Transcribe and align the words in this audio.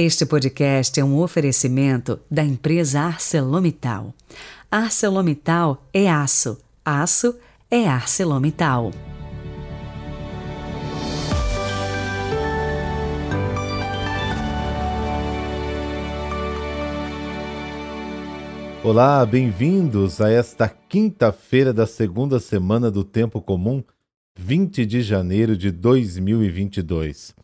Este 0.00 0.24
podcast 0.24 1.00
é 1.00 1.04
um 1.04 1.18
oferecimento 1.18 2.20
da 2.30 2.44
empresa 2.44 3.00
ArcelorMittal. 3.00 4.14
ArcelorMittal 4.70 5.84
é 5.92 6.08
aço, 6.08 6.56
aço 6.84 7.34
é 7.68 7.88
ArcelorMittal. 7.88 8.92
Olá, 18.84 19.26
bem-vindos 19.26 20.20
a 20.20 20.30
esta 20.30 20.68
quinta-feira 20.68 21.72
da 21.72 21.88
segunda 21.88 22.38
semana 22.38 22.88
do 22.88 23.02
Tempo 23.02 23.42
Comum, 23.42 23.82
20 24.38 24.86
de 24.86 25.02
janeiro 25.02 25.56
de 25.56 25.72
2022. 25.72 27.34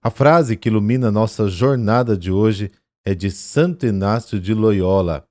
A 0.00 0.10
frase 0.10 0.56
que 0.56 0.68
ilumina 0.68 1.10
nossa 1.10 1.48
jornada 1.48 2.16
de 2.16 2.30
hoje 2.30 2.70
é 3.04 3.16
de 3.16 3.32
Santo 3.32 3.84
Inácio 3.84 4.38
de 4.38 4.54
Loyola. 4.54 5.24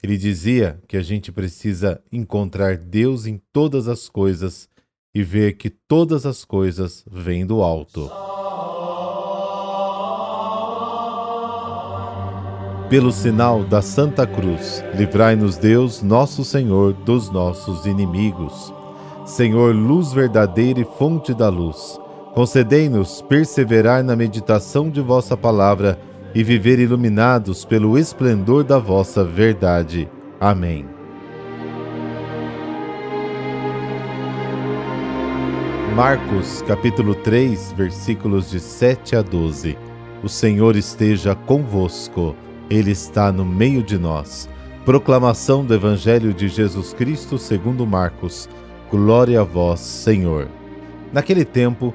Ele 0.00 0.16
dizia 0.16 0.80
que 0.86 0.96
a 0.96 1.02
gente 1.02 1.32
precisa 1.32 2.00
encontrar 2.12 2.76
Deus 2.76 3.26
em 3.26 3.40
todas 3.52 3.88
as 3.88 4.08
coisas 4.08 4.68
e 5.12 5.24
ver 5.24 5.56
que 5.56 5.68
todas 5.68 6.26
as 6.26 6.44
coisas 6.44 7.04
vêm 7.10 7.44
do 7.44 7.60
alto. 7.60 8.08
Pelo 12.88 13.10
sinal 13.10 13.64
da 13.64 13.82
Santa 13.82 14.24
Cruz, 14.28 14.84
livrai-nos 14.96 15.56
Deus, 15.56 16.02
nosso 16.02 16.44
Senhor, 16.44 16.92
dos 16.92 17.30
nossos 17.30 17.84
inimigos. 17.84 18.72
Senhor, 19.26 19.74
luz 19.74 20.12
verdadeira 20.12 20.78
e 20.78 20.84
fonte 20.84 21.34
da 21.34 21.48
luz 21.48 21.98
Concedei-nos 22.34 23.22
perseverar 23.22 24.02
na 24.02 24.16
meditação 24.16 24.90
de 24.90 25.00
vossa 25.00 25.36
palavra 25.36 25.96
e 26.34 26.42
viver 26.42 26.80
iluminados 26.80 27.64
pelo 27.64 27.96
esplendor 27.96 28.64
da 28.64 28.76
vossa 28.76 29.22
verdade. 29.24 30.08
Amém. 30.40 30.84
Marcos, 35.94 36.60
capítulo 36.62 37.14
3, 37.14 37.72
versículos 37.76 38.50
de 38.50 38.58
7 38.58 39.14
a 39.14 39.22
12. 39.22 39.78
O 40.24 40.28
Senhor 40.28 40.74
esteja 40.74 41.36
convosco. 41.36 42.34
Ele 42.68 42.90
está 42.90 43.30
no 43.30 43.44
meio 43.44 43.80
de 43.80 43.96
nós. 43.96 44.48
Proclamação 44.84 45.64
do 45.64 45.72
Evangelho 45.72 46.34
de 46.34 46.48
Jesus 46.48 46.92
Cristo, 46.92 47.38
segundo 47.38 47.86
Marcos. 47.86 48.48
Glória 48.90 49.40
a 49.40 49.44
vós, 49.44 49.78
Senhor. 49.78 50.48
Naquele 51.12 51.44
tempo, 51.44 51.94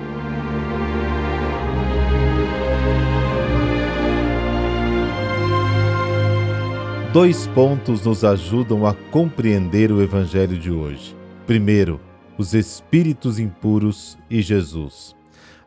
Dois 7.13 7.45
pontos 7.47 8.05
nos 8.05 8.23
ajudam 8.23 8.85
a 8.85 8.93
compreender 8.93 9.91
o 9.91 10.01
Evangelho 10.01 10.57
de 10.57 10.71
hoje. 10.71 11.13
Primeiro, 11.45 11.99
os 12.37 12.53
espíritos 12.53 13.37
impuros 13.37 14.17
e 14.29 14.41
Jesus. 14.41 15.13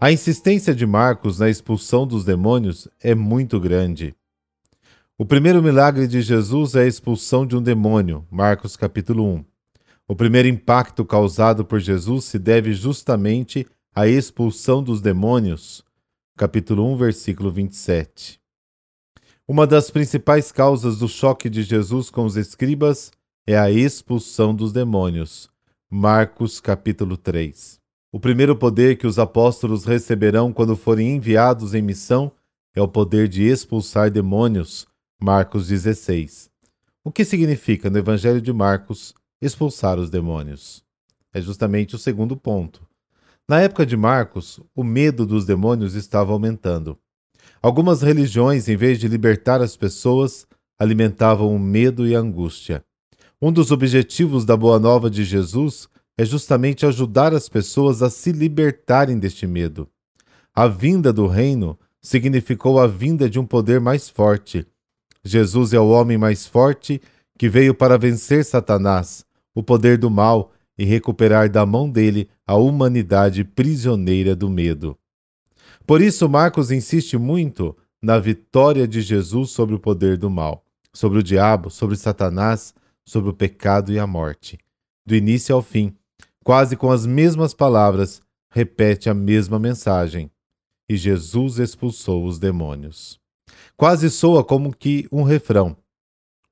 A 0.00 0.10
insistência 0.10 0.74
de 0.74 0.86
Marcos 0.86 1.40
na 1.40 1.50
expulsão 1.50 2.06
dos 2.06 2.24
demônios 2.24 2.88
é 2.98 3.14
muito 3.14 3.60
grande. 3.60 4.14
O 5.18 5.26
primeiro 5.26 5.62
milagre 5.62 6.06
de 6.08 6.22
Jesus 6.22 6.76
é 6.76 6.84
a 6.84 6.86
expulsão 6.86 7.46
de 7.46 7.54
um 7.54 7.60
demônio, 7.60 8.26
Marcos 8.30 8.74
capítulo 8.74 9.26
1. 9.26 9.44
O 10.08 10.16
primeiro 10.16 10.48
impacto 10.48 11.04
causado 11.04 11.62
por 11.62 11.78
Jesus 11.78 12.24
se 12.24 12.38
deve 12.38 12.72
justamente 12.72 13.66
à 13.94 14.08
expulsão 14.08 14.82
dos 14.82 15.02
demônios, 15.02 15.84
capítulo 16.38 16.90
1, 16.94 16.96
versículo 16.96 17.50
27. 17.50 18.42
Uma 19.46 19.66
das 19.66 19.90
principais 19.90 20.50
causas 20.50 20.96
do 20.96 21.06
choque 21.06 21.50
de 21.50 21.62
Jesus 21.62 22.08
com 22.08 22.24
os 22.24 22.34
escribas 22.34 23.12
é 23.46 23.58
a 23.58 23.70
expulsão 23.70 24.54
dos 24.54 24.72
demônios. 24.72 25.50
Marcos 25.90 26.62
capítulo 26.62 27.18
3. 27.18 27.78
O 28.10 28.18
primeiro 28.18 28.56
poder 28.56 28.96
que 28.96 29.06
os 29.06 29.18
apóstolos 29.18 29.84
receberão 29.84 30.50
quando 30.50 30.74
forem 30.74 31.14
enviados 31.16 31.74
em 31.74 31.82
missão 31.82 32.32
é 32.74 32.80
o 32.80 32.88
poder 32.88 33.28
de 33.28 33.42
expulsar 33.42 34.10
demônios. 34.10 34.86
Marcos 35.22 35.68
16. 35.68 36.48
O 37.04 37.12
que 37.12 37.22
significa 37.22 37.90
no 37.90 37.98
Evangelho 37.98 38.40
de 38.40 38.50
Marcos 38.50 39.14
expulsar 39.42 39.98
os 39.98 40.08
demônios? 40.08 40.82
É 41.34 41.40
justamente 41.42 41.94
o 41.94 41.98
segundo 41.98 42.34
ponto. 42.34 42.80
Na 43.46 43.60
época 43.60 43.84
de 43.84 43.94
Marcos, 43.94 44.58
o 44.74 44.82
medo 44.82 45.26
dos 45.26 45.44
demônios 45.44 45.94
estava 45.94 46.32
aumentando. 46.32 46.98
Algumas 47.64 48.02
religiões, 48.02 48.68
em 48.68 48.76
vez 48.76 48.98
de 48.98 49.08
libertar 49.08 49.62
as 49.62 49.74
pessoas, 49.74 50.46
alimentavam 50.78 51.56
o 51.56 51.58
medo 51.58 52.06
e 52.06 52.14
a 52.14 52.18
angústia. 52.18 52.84
Um 53.40 53.50
dos 53.50 53.70
objetivos 53.70 54.44
da 54.44 54.54
Boa 54.54 54.78
Nova 54.78 55.08
de 55.08 55.24
Jesus 55.24 55.88
é 56.18 56.26
justamente 56.26 56.84
ajudar 56.84 57.32
as 57.32 57.48
pessoas 57.48 58.02
a 58.02 58.10
se 58.10 58.32
libertarem 58.32 59.18
deste 59.18 59.46
medo. 59.46 59.88
A 60.54 60.68
vinda 60.68 61.10
do 61.10 61.26
reino 61.26 61.78
significou 62.02 62.78
a 62.78 62.86
vinda 62.86 63.30
de 63.30 63.40
um 63.40 63.46
poder 63.46 63.80
mais 63.80 64.10
forte. 64.10 64.66
Jesus 65.24 65.72
é 65.72 65.80
o 65.80 65.88
homem 65.88 66.18
mais 66.18 66.46
forte 66.46 67.00
que 67.38 67.48
veio 67.48 67.74
para 67.74 67.96
vencer 67.96 68.44
Satanás, 68.44 69.24
o 69.54 69.62
poder 69.62 69.96
do 69.96 70.10
mal, 70.10 70.52
e 70.76 70.84
recuperar 70.84 71.48
da 71.48 71.64
mão 71.64 71.88
dele 71.88 72.28
a 72.46 72.56
humanidade 72.56 73.42
prisioneira 73.42 74.36
do 74.36 74.50
medo. 74.50 74.98
Por 75.86 76.00
isso, 76.00 76.28
Marcos 76.28 76.70
insiste 76.70 77.18
muito 77.18 77.76
na 78.02 78.18
vitória 78.18 78.88
de 78.88 79.02
Jesus 79.02 79.50
sobre 79.50 79.74
o 79.74 79.78
poder 79.78 80.16
do 80.16 80.30
mal, 80.30 80.64
sobre 80.92 81.18
o 81.18 81.22
diabo, 81.22 81.70
sobre 81.70 81.96
Satanás, 81.96 82.74
sobre 83.04 83.30
o 83.30 83.34
pecado 83.34 83.92
e 83.92 83.98
a 83.98 84.06
morte. 84.06 84.58
Do 85.06 85.14
início 85.14 85.54
ao 85.54 85.62
fim, 85.62 85.94
quase 86.42 86.76
com 86.76 86.90
as 86.90 87.04
mesmas 87.04 87.52
palavras, 87.52 88.22
repete 88.50 89.10
a 89.10 89.14
mesma 89.14 89.58
mensagem. 89.58 90.30
E 90.88 90.96
Jesus 90.96 91.58
expulsou 91.58 92.26
os 92.26 92.38
demônios. 92.38 93.18
Quase 93.76 94.10
soa 94.10 94.44
como 94.44 94.74
que 94.74 95.06
um 95.10 95.22
refrão. 95.22 95.76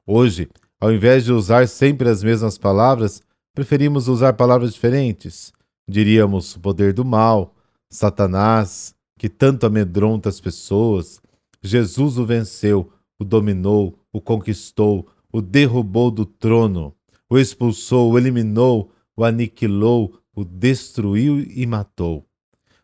Hoje, 0.07 0.49
ao 0.81 0.93
invés 0.93 1.25
de 1.25 1.33
usar 1.33 1.69
sempre 1.69 2.09
as 2.09 2.23
mesmas 2.23 2.59
palavras, 2.59 3.23
preferimos 3.55 4.09
usar 4.09 4.33
palavras 4.33 4.75
diferentes. 4.75 5.53
Diríamos 5.89 6.57
poder 6.57 6.93
do 6.93 7.05
mal, 7.05 7.55
Satanás, 7.89 8.95
que 9.23 9.29
tanto 9.29 9.65
amedronta 9.65 10.29
as 10.29 10.41
pessoas, 10.41 11.23
Jesus 11.63 12.19
o 12.19 12.27
venceu, 12.27 12.91
o 13.21 13.25
dominou, 13.25 13.97
o 14.13 14.21
conquistou, 14.21 15.07
o 15.33 15.41
derrubou 15.41 16.11
do 16.11 16.27
trono, 16.27 16.93
o 17.31 17.39
expulsou, 17.39 18.11
o 18.11 18.19
eliminou, 18.19 18.91
o 19.17 19.23
aniquilou, 19.23 20.19
o 20.35 20.45
destruiu 20.45 21.39
e 21.39 21.65
matou. 21.67 22.27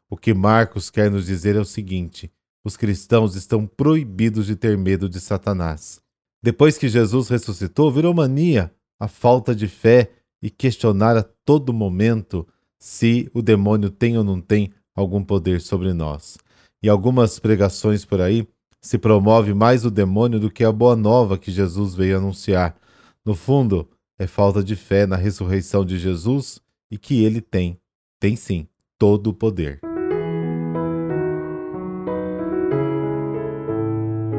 O 0.08 0.16
que 0.16 0.32
Marcos 0.32 0.90
quer 0.90 1.10
nos 1.10 1.26
dizer 1.26 1.56
é 1.56 1.60
o 1.60 1.64
seguinte: 1.64 2.30
os 2.64 2.76
cristãos 2.76 3.34
estão 3.34 3.66
proibidos 3.66 4.46
de 4.46 4.54
ter 4.54 4.78
medo 4.78 5.08
de 5.08 5.18
Satanás. 5.18 6.00
Depois 6.40 6.78
que 6.78 6.88
Jesus 6.88 7.28
ressuscitou, 7.28 7.90
virou 7.90 8.14
mania 8.14 8.72
a 9.00 9.08
falta 9.08 9.56
de 9.56 9.66
fé 9.66 10.12
e 10.40 10.50
questionar 10.50 11.16
a 11.16 11.24
todo 11.44 11.72
momento 11.72 12.46
se 12.78 13.28
o 13.34 13.42
demônio 13.42 13.90
tem 13.90 14.16
ou 14.16 14.22
não 14.22 14.40
tem 14.40 14.72
algum 14.98 15.22
poder 15.22 15.60
sobre 15.60 15.92
nós. 15.92 16.36
Em 16.82 16.88
algumas 16.88 17.38
pregações 17.38 18.04
por 18.04 18.20
aí, 18.20 18.46
se 18.80 18.98
promove 18.98 19.54
mais 19.54 19.84
o 19.84 19.90
demônio 19.90 20.40
do 20.40 20.50
que 20.50 20.64
a 20.64 20.72
boa 20.72 20.96
nova 20.96 21.38
que 21.38 21.50
Jesus 21.50 21.94
veio 21.94 22.16
anunciar. 22.16 22.76
No 23.24 23.34
fundo, 23.34 23.88
é 24.18 24.26
falta 24.26 24.62
de 24.62 24.74
fé 24.74 25.06
na 25.06 25.16
ressurreição 25.16 25.84
de 25.84 25.98
Jesus 25.98 26.60
e 26.90 26.98
que 26.98 27.24
ele 27.24 27.40
tem, 27.40 27.78
tem 28.18 28.34
sim, 28.34 28.66
todo 28.98 29.28
o 29.28 29.34
poder. 29.34 29.80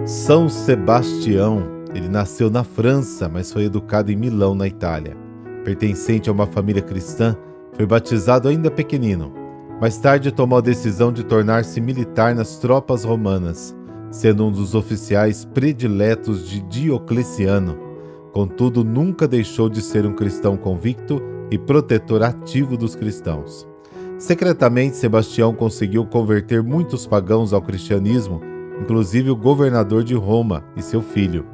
São 0.06 0.50
Sebastião, 0.50 1.64
ele 1.94 2.10
nasceu 2.10 2.50
na 2.50 2.64
França, 2.64 3.30
mas 3.30 3.52
foi 3.52 3.66
educado 3.66 4.12
em 4.12 4.16
Milão, 4.16 4.56
na 4.56 4.68
Itália. 4.68 5.16
Pertencente 5.64 6.30
a 6.30 6.34
uma 6.34 6.48
família 6.48 6.82
cristã, 6.82 7.38
foi 7.74 7.86
batizado 7.86 8.48
ainda 8.48 8.72
pequenino. 8.72 9.39
Mais 9.82 9.98
tarde 9.98 10.30
tomou 10.30 10.58
a 10.58 10.62
decisão 10.62 11.10
de 11.10 11.24
tornar-se 11.24 11.80
militar 11.80 12.36
nas 12.36 12.58
tropas 12.58 13.06
romanas, 13.06 13.74
sendo 14.12 14.46
um 14.46 14.52
dos 14.52 14.76
oficiais 14.76 15.46
prediletos 15.46 16.50
de 16.50 16.60
Diocleciano. 16.60 17.78
Contudo, 18.34 18.84
nunca 18.84 19.26
deixou 19.26 19.70
de 19.70 19.82
ser 19.82 20.06
um 20.06 20.14
cristão 20.14 20.58
convicto 20.58 21.22
e 21.50 21.58
protetor 21.58 22.24
ativo 22.24 22.76
dos 22.76 22.94
cristãos. 22.94 23.66
Secretamente, 24.18 24.98
Sebastião 24.98 25.54
conseguiu 25.54 26.06
converter 26.06 26.62
muitos 26.62 27.08
pagãos 27.08 27.54
ao 27.54 27.62
cristianismo, 27.62 28.42
inclusive 28.82 29.30
o 29.32 29.36
governador 29.36 30.04
de 30.04 30.14
Roma 30.14 30.62
e 30.76 30.82
seu 30.82 31.02
filho. 31.02 31.46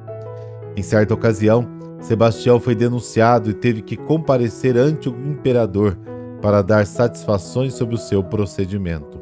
Em 0.75 0.81
certa 0.81 1.13
ocasião, 1.13 1.67
Sebastião 1.99 2.59
foi 2.59 2.73
denunciado 2.73 3.51
e 3.51 3.53
teve 3.53 3.83
que 3.83 3.95
comparecer 3.95 4.75
ante 4.77 5.09
o 5.09 5.15
imperador 5.27 5.95
para 6.41 6.61
dar 6.61 6.85
satisfações 6.85 7.73
sobre 7.73 7.95
o 7.95 7.99
seu 7.99 8.23
procedimento. 8.23 9.19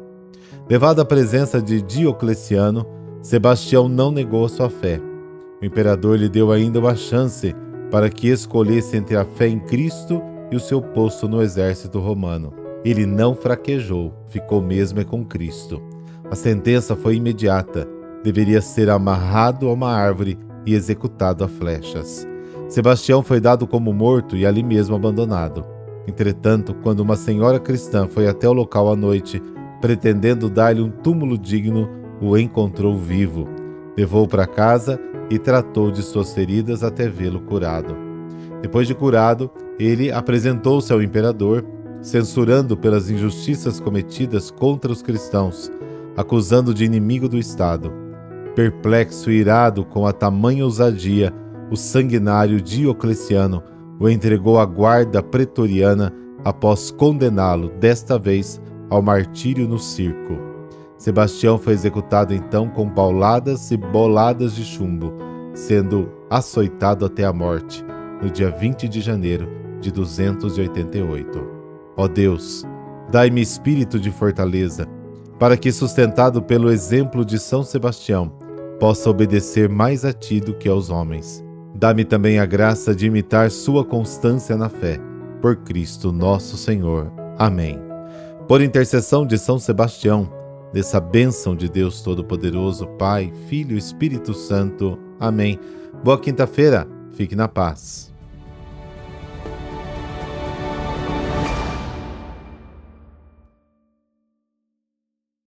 Levado 0.68 1.00
à 1.00 1.04
presença 1.04 1.60
de 1.60 1.82
Diocleciano, 1.82 2.86
Sebastião 3.22 3.88
não 3.88 4.10
negou 4.10 4.48
sua 4.48 4.68
fé. 4.68 5.00
O 5.60 5.64
imperador 5.64 6.18
lhe 6.18 6.28
deu 6.28 6.52
ainda 6.52 6.78
uma 6.78 6.94
chance 6.94 7.54
para 7.90 8.10
que 8.10 8.28
escolhesse 8.28 8.96
entre 8.96 9.16
a 9.16 9.24
fé 9.24 9.48
em 9.48 9.58
Cristo 9.58 10.22
e 10.50 10.56
o 10.56 10.60
seu 10.60 10.82
posto 10.82 11.28
no 11.28 11.42
exército 11.42 11.98
romano. 11.98 12.52
Ele 12.84 13.06
não 13.06 13.34
fraquejou, 13.34 14.12
ficou 14.28 14.60
mesmo 14.60 15.00
é 15.00 15.04
com 15.04 15.24
Cristo. 15.24 15.82
A 16.30 16.34
sentença 16.34 16.94
foi 16.94 17.16
imediata. 17.16 17.88
Deveria 18.22 18.60
ser 18.60 18.90
amarrado 18.90 19.68
a 19.68 19.72
uma 19.72 19.90
árvore 19.90 20.38
e 20.66 20.74
executado 20.74 21.44
a 21.44 21.48
flechas. 21.48 22.26
Sebastião 22.68 23.22
foi 23.22 23.40
dado 23.40 23.66
como 23.66 23.92
morto 23.92 24.36
e 24.36 24.44
ali 24.44 24.62
mesmo 24.62 24.96
abandonado. 24.96 25.73
Entretanto, 26.06 26.74
quando 26.74 27.00
uma 27.00 27.16
senhora 27.16 27.58
cristã 27.58 28.06
foi 28.08 28.28
até 28.28 28.48
o 28.48 28.52
local 28.52 28.92
à 28.92 28.96
noite, 28.96 29.42
pretendendo 29.80 30.50
dar-lhe 30.50 30.82
um 30.82 30.90
túmulo 30.90 31.38
digno, 31.38 31.88
o 32.20 32.36
encontrou 32.36 32.96
vivo. 32.96 33.48
Levou-o 33.96 34.28
para 34.28 34.46
casa 34.46 35.00
e 35.30 35.38
tratou 35.38 35.90
de 35.90 36.02
suas 36.02 36.32
feridas 36.34 36.82
até 36.82 37.08
vê-lo 37.08 37.40
curado. 37.40 37.96
Depois 38.60 38.86
de 38.86 38.94
curado, 38.94 39.50
ele 39.78 40.10
apresentou-se 40.10 40.92
ao 40.92 41.02
imperador, 41.02 41.64
censurando 42.00 42.76
pelas 42.76 43.10
injustiças 43.10 43.80
cometidas 43.80 44.50
contra 44.50 44.92
os 44.92 45.02
cristãos, 45.02 45.70
acusando 46.16 46.74
de 46.74 46.84
inimigo 46.84 47.28
do 47.28 47.38
Estado. 47.38 47.92
Perplexo 48.54 49.30
e 49.30 49.36
irado 49.36 49.84
com 49.84 50.06
a 50.06 50.12
tamanha 50.12 50.64
ousadia, 50.64 51.32
o 51.70 51.76
sanguinário 51.76 52.60
Diocleciano 52.60 53.62
o 53.98 54.08
entregou 54.08 54.58
à 54.58 54.64
guarda 54.64 55.22
pretoriana 55.22 56.12
após 56.44 56.90
condená-lo, 56.90 57.70
desta 57.80 58.18
vez, 58.18 58.60
ao 58.90 59.00
martírio 59.00 59.66
no 59.66 59.78
circo. 59.78 60.38
Sebastião 60.98 61.58
foi 61.58 61.72
executado 61.72 62.34
então 62.34 62.68
com 62.68 62.88
pauladas 62.88 63.70
e 63.70 63.76
boladas 63.76 64.54
de 64.54 64.64
chumbo, 64.64 65.12
sendo 65.54 66.10
açoitado 66.30 67.04
até 67.04 67.24
a 67.24 67.32
morte, 67.32 67.84
no 68.22 68.30
dia 68.30 68.50
20 68.50 68.88
de 68.88 69.00
janeiro 69.00 69.48
de 69.80 69.90
288. 69.90 71.46
Ó 71.96 72.08
Deus, 72.08 72.64
dai-me 73.10 73.40
espírito 73.40 73.98
de 73.98 74.10
fortaleza, 74.10 74.86
para 75.38 75.56
que, 75.56 75.70
sustentado 75.72 76.42
pelo 76.42 76.70
exemplo 76.70 77.24
de 77.24 77.38
São 77.38 77.62
Sebastião, 77.62 78.32
possa 78.78 79.10
obedecer 79.10 79.68
mais 79.68 80.04
a 80.04 80.12
ti 80.12 80.40
do 80.40 80.54
que 80.54 80.68
aos 80.68 80.90
homens 80.90 81.43
Dá-me 81.84 82.02
também 82.02 82.38
a 82.38 82.46
graça 82.46 82.94
de 82.94 83.08
imitar 83.08 83.50
Sua 83.50 83.84
constância 83.84 84.56
na 84.56 84.70
fé. 84.70 84.98
Por 85.42 85.54
Cristo 85.56 86.10
nosso 86.10 86.56
Senhor. 86.56 87.12
Amém. 87.38 87.78
Por 88.48 88.62
intercessão 88.62 89.26
de 89.26 89.36
São 89.36 89.58
Sebastião, 89.58 90.32
dessa 90.72 90.98
bênção 90.98 91.54
de 91.54 91.68
Deus 91.68 92.00
Todo-Poderoso, 92.00 92.86
Pai, 92.98 93.30
Filho 93.50 93.74
e 93.74 93.78
Espírito 93.78 94.32
Santo. 94.32 94.98
Amém. 95.20 95.60
Boa 96.02 96.18
quinta-feira. 96.18 96.88
Fique 97.12 97.36
na 97.36 97.48
paz. 97.48 98.13